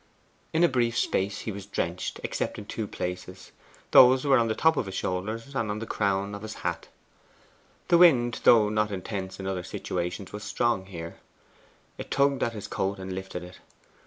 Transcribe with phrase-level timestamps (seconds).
[0.51, 3.51] In a brief space he was drenched, except in two places.
[3.91, 6.87] These were on the top of his shoulders and on the crown of his hat.
[7.89, 11.17] The wind, though not intense in other situations was strong here.
[11.99, 13.59] It tugged at his coat and lifted it.